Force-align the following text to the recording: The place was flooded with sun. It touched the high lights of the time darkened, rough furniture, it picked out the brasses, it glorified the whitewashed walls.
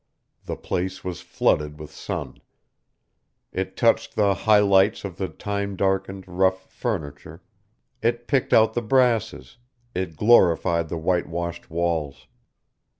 The 0.45 0.55
place 0.55 1.03
was 1.03 1.21
flooded 1.21 1.79
with 1.79 1.91
sun. 1.91 2.37
It 3.53 3.77
touched 3.77 4.15
the 4.15 4.33
high 4.33 4.57
lights 4.57 5.05
of 5.05 5.17
the 5.17 5.27
time 5.27 5.75
darkened, 5.75 6.25
rough 6.27 6.71
furniture, 6.73 7.43
it 8.01 8.25
picked 8.25 8.51
out 8.51 8.73
the 8.73 8.81
brasses, 8.81 9.57
it 9.93 10.15
glorified 10.17 10.89
the 10.89 10.97
whitewashed 10.97 11.69
walls. 11.69 12.25